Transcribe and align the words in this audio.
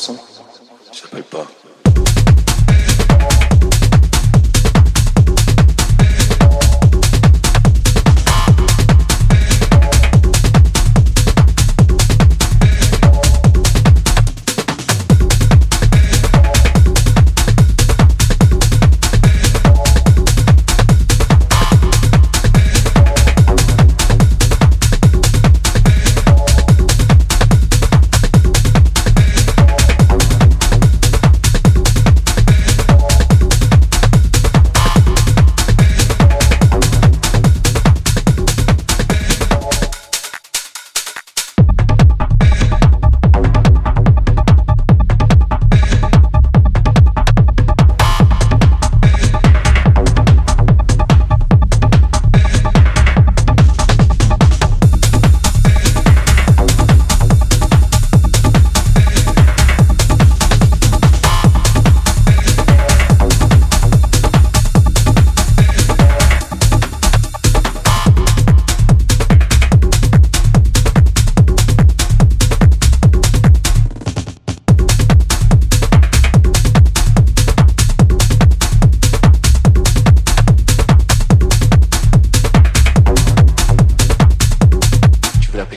garçon. 0.00 0.16
Je 0.92 0.98
s'appelle 0.98 1.24
pas. 1.24 1.46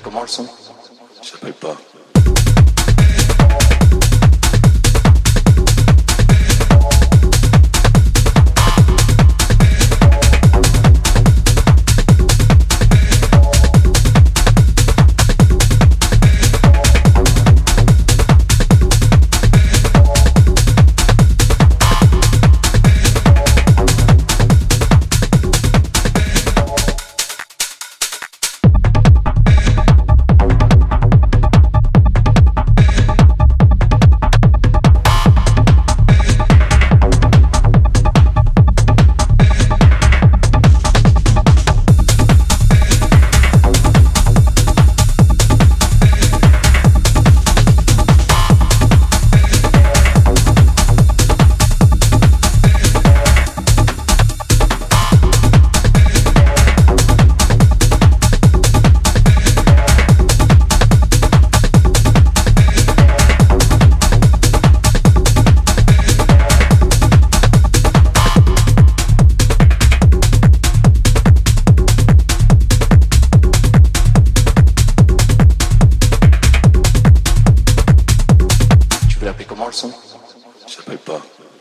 comment 0.04 0.22
le 0.22 0.28
son 0.28 0.48
Je 1.22 1.30
sais 1.30 1.54
pas. 1.54 1.76